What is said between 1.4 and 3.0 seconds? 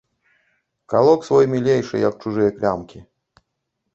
мілейшы, як чужыя клямкі.